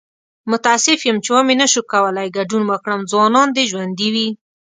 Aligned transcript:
متاسف 0.51 0.99
یم 1.07 1.17
چې 1.23 1.29
و 1.33 1.37
مې 1.47 1.55
نشو 1.61 1.81
کولی 1.91 2.27
ګډون 2.37 2.63
وکړم. 2.67 3.01
ځوانان 3.11 3.47
دې 3.55 3.63
ژوندي 3.71 4.09
وي! 4.13 4.29